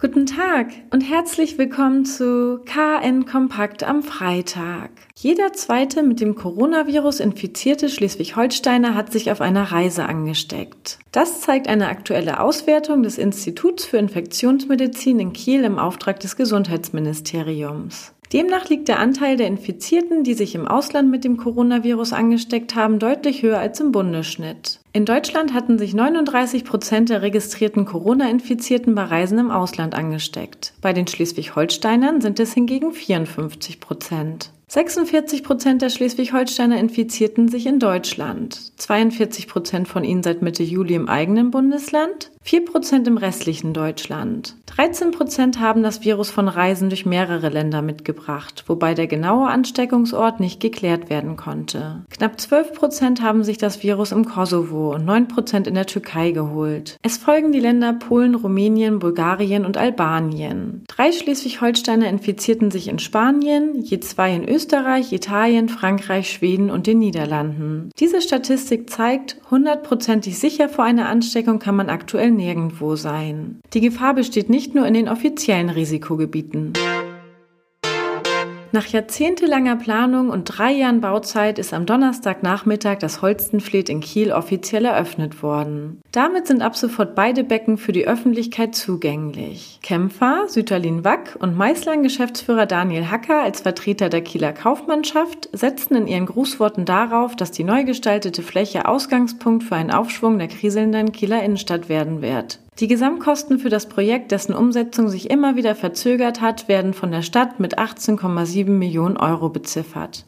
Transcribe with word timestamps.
Guten 0.00 0.26
Tag 0.26 0.68
und 0.92 1.00
herzlich 1.00 1.58
willkommen 1.58 2.04
zu 2.04 2.60
KN 2.64 3.26
Kompakt 3.26 3.82
am 3.82 4.04
Freitag. 4.04 4.90
Jeder 5.16 5.52
zweite 5.54 6.04
mit 6.04 6.20
dem 6.20 6.36
Coronavirus 6.36 7.18
infizierte 7.18 7.88
Schleswig-Holsteiner 7.88 8.94
hat 8.94 9.10
sich 9.10 9.32
auf 9.32 9.40
einer 9.40 9.72
Reise 9.72 10.04
angesteckt. 10.04 11.00
Das 11.10 11.40
zeigt 11.40 11.66
eine 11.66 11.88
aktuelle 11.88 12.38
Auswertung 12.38 13.02
des 13.02 13.18
Instituts 13.18 13.86
für 13.86 13.96
Infektionsmedizin 13.96 15.18
in 15.18 15.32
Kiel 15.32 15.64
im 15.64 15.80
Auftrag 15.80 16.20
des 16.20 16.36
Gesundheitsministeriums. 16.36 18.12
Demnach 18.32 18.68
liegt 18.68 18.86
der 18.86 19.00
Anteil 19.00 19.36
der 19.36 19.48
Infizierten, 19.48 20.22
die 20.22 20.34
sich 20.34 20.54
im 20.54 20.68
Ausland 20.68 21.10
mit 21.10 21.24
dem 21.24 21.38
Coronavirus 21.38 22.12
angesteckt 22.12 22.76
haben, 22.76 23.00
deutlich 23.00 23.42
höher 23.42 23.58
als 23.58 23.80
im 23.80 23.90
Bundesschnitt. 23.90 24.77
In 24.92 25.04
Deutschland 25.04 25.52
hatten 25.52 25.78
sich 25.78 25.94
39 25.94 26.64
Prozent 26.64 27.10
der 27.10 27.20
registrierten 27.20 27.84
Corona-Infizierten 27.84 28.94
bei 28.94 29.04
Reisen 29.04 29.38
im 29.38 29.50
Ausland 29.50 29.94
angesteckt. 29.94 30.72
Bei 30.80 30.92
den 30.94 31.06
Schleswig-Holsteinern 31.06 32.20
sind 32.20 32.40
es 32.40 32.54
hingegen 32.54 32.92
54 32.92 33.80
Prozent. 33.80 34.50
46 34.68 35.44
Prozent 35.44 35.80
der 35.80 35.88
Schleswig-Holsteiner 35.88 36.78
infizierten 36.78 37.48
sich 37.48 37.66
in 37.66 37.78
Deutschland, 37.78 38.78
42 38.78 39.48
Prozent 39.48 39.88
von 39.88 40.04
ihnen 40.04 40.22
seit 40.22 40.42
Mitte 40.42 40.62
Juli 40.62 40.94
im 40.94 41.08
eigenen 41.08 41.50
Bundesland, 41.50 42.30
4 42.48 42.64
Prozent 42.64 43.06
im 43.06 43.18
restlichen 43.18 43.74
Deutschland. 43.74 44.56
13 44.64 45.10
Prozent 45.10 45.60
haben 45.60 45.82
das 45.82 46.02
Virus 46.02 46.30
von 46.30 46.48
Reisen 46.48 46.88
durch 46.88 47.04
mehrere 47.04 47.50
Länder 47.50 47.82
mitgebracht, 47.82 48.64
wobei 48.68 48.94
der 48.94 49.06
genaue 49.06 49.48
Ansteckungsort 49.48 50.40
nicht 50.40 50.58
geklärt 50.58 51.10
werden 51.10 51.36
konnte. 51.36 52.06
Knapp 52.08 52.40
12 52.40 52.72
Prozent 52.72 53.20
haben 53.20 53.44
sich 53.44 53.58
das 53.58 53.82
Virus 53.82 54.12
im 54.12 54.24
Kosovo 54.24 54.94
und 54.94 55.04
9 55.04 55.28
Prozent 55.28 55.66
in 55.66 55.74
der 55.74 55.84
Türkei 55.84 56.30
geholt. 56.30 56.96
Es 57.02 57.18
folgen 57.18 57.52
die 57.52 57.60
Länder 57.60 57.92
Polen, 57.92 58.34
Rumänien, 58.34 58.98
Bulgarien 58.98 59.66
und 59.66 59.76
Albanien. 59.76 60.84
Drei 60.88 61.12
Schleswig-Holsteiner 61.12 62.08
infizierten 62.08 62.70
sich 62.70 62.88
in 62.88 62.98
Spanien, 62.98 63.82
je 63.82 64.00
zwei 64.00 64.34
in 64.34 64.48
Österreich, 64.48 65.12
Italien, 65.12 65.68
Frankreich, 65.68 66.30
Schweden 66.30 66.70
und 66.70 66.86
den 66.86 66.98
Niederlanden. 66.98 67.90
Diese 67.98 68.22
Statistik 68.22 68.88
zeigt, 68.88 69.36
hundertprozentig 69.50 70.38
sicher 70.38 70.70
vor 70.70 70.86
einer 70.86 71.10
Ansteckung 71.10 71.58
kann 71.58 71.76
man 71.76 71.90
aktuell 71.90 72.37
nirgendwo 72.38 72.96
sein. 72.96 73.60
Die 73.74 73.82
Gefahr 73.82 74.14
besteht 74.14 74.48
nicht 74.48 74.74
nur 74.74 74.86
in 74.86 74.94
den 74.94 75.08
offiziellen 75.08 75.68
Risikogebieten. 75.68 76.72
Nach 78.70 78.86
jahrzehntelanger 78.86 79.76
Planung 79.76 80.28
und 80.28 80.44
drei 80.44 80.72
Jahren 80.72 81.00
Bauzeit 81.00 81.58
ist 81.58 81.72
am 81.72 81.86
Donnerstagnachmittag 81.86 82.98
das 82.98 83.22
Holstenfleet 83.22 83.88
in 83.88 84.00
Kiel 84.00 84.30
offiziell 84.30 84.84
eröffnet 84.84 85.42
worden. 85.42 86.02
Damit 86.12 86.46
sind 86.46 86.60
ab 86.60 86.76
sofort 86.76 87.14
beide 87.14 87.44
Becken 87.44 87.78
für 87.78 87.92
die 87.92 88.06
Öffentlichkeit 88.06 88.74
zugänglich. 88.74 89.78
Kämpfer 89.82 90.44
Süterlin 90.48 91.02
Wack 91.02 91.36
und 91.40 91.56
Meißlern-Geschäftsführer 91.56 92.66
Daniel 92.66 93.10
Hacker 93.10 93.42
als 93.42 93.62
Vertreter 93.62 94.10
der 94.10 94.20
Kieler 94.20 94.52
Kaufmannschaft 94.52 95.48
setzten 95.52 95.94
in 95.94 96.06
ihren 96.06 96.26
Grußworten 96.26 96.84
darauf, 96.84 97.36
dass 97.36 97.50
die 97.50 97.64
neu 97.64 97.84
gestaltete 97.84 98.42
Fläche 98.42 98.86
Ausgangspunkt 98.86 99.64
für 99.64 99.76
einen 99.76 99.90
Aufschwung 99.90 100.38
der 100.38 100.48
kriselnden 100.48 101.12
Kieler 101.12 101.42
Innenstadt 101.42 101.88
werden 101.88 102.20
wird. 102.20 102.58
Die 102.80 102.86
Gesamtkosten 102.86 103.58
für 103.58 103.70
das 103.70 103.88
Projekt, 103.88 104.30
dessen 104.30 104.54
Umsetzung 104.54 105.08
sich 105.08 105.30
immer 105.30 105.56
wieder 105.56 105.74
verzögert 105.74 106.40
hat, 106.40 106.68
werden 106.68 106.94
von 106.94 107.10
der 107.10 107.22
Stadt 107.22 107.58
mit 107.58 107.76
18,7 107.76 108.70
Millionen 108.70 109.16
Euro 109.16 109.48
beziffert. 109.48 110.24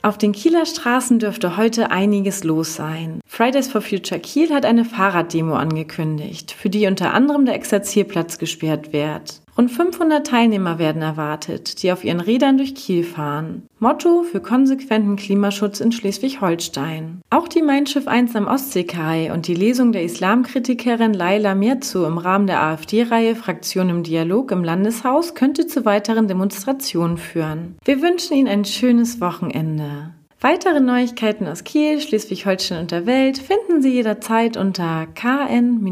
Auf 0.00 0.16
den 0.16 0.32
Kieler 0.32 0.64
Straßen 0.64 1.18
dürfte 1.18 1.58
heute 1.58 1.90
einiges 1.90 2.44
los 2.44 2.74
sein. 2.76 3.20
Fridays 3.26 3.68
for 3.68 3.82
Future 3.82 4.20
Kiel 4.20 4.54
hat 4.54 4.64
eine 4.64 4.86
Fahrraddemo 4.86 5.54
angekündigt, 5.54 6.52
für 6.52 6.70
die 6.70 6.86
unter 6.86 7.12
anderem 7.12 7.44
der 7.44 7.54
Exerzierplatz 7.54 8.38
gesperrt 8.38 8.94
wird. 8.94 9.42
Rund 9.58 9.72
500 9.72 10.24
Teilnehmer 10.24 10.78
werden 10.78 11.02
erwartet, 11.02 11.82
die 11.82 11.90
auf 11.90 12.04
ihren 12.04 12.20
Rädern 12.20 12.58
durch 12.58 12.76
Kiel 12.76 13.02
fahren. 13.02 13.64
Motto 13.80 14.22
für 14.22 14.38
konsequenten 14.38 15.16
Klimaschutz 15.16 15.80
in 15.80 15.90
Schleswig-Holstein. 15.90 17.22
Auch 17.30 17.48
die 17.48 17.62
Mein 17.62 17.88
Schiff 17.88 18.06
1 18.06 18.36
am 18.36 18.46
Ostseekai 18.46 19.32
und 19.32 19.48
die 19.48 19.56
Lesung 19.56 19.90
der 19.90 20.04
Islamkritikerin 20.04 21.12
Laila 21.12 21.56
Mirzu 21.56 22.04
im 22.04 22.18
Rahmen 22.18 22.46
der 22.46 22.62
AfD-Reihe 22.62 23.34
Fraktion 23.34 23.88
im 23.88 24.04
Dialog 24.04 24.52
im 24.52 24.62
Landeshaus 24.62 25.34
könnte 25.34 25.66
zu 25.66 25.84
weiteren 25.84 26.28
Demonstrationen 26.28 27.16
führen. 27.16 27.74
Wir 27.84 28.00
wünschen 28.00 28.36
Ihnen 28.36 28.46
ein 28.46 28.64
schönes 28.64 29.20
Wochenende. 29.20 30.14
Weitere 30.40 30.78
Neuigkeiten 30.78 31.48
aus 31.48 31.64
Kiel, 31.64 32.00
Schleswig-Holstein 32.00 32.82
und 32.82 32.92
der 32.92 33.06
Welt 33.06 33.38
finden 33.38 33.82
Sie 33.82 33.90
jederzeit 33.90 34.56
unter 34.56 35.08
kn-online.de. 35.16 35.82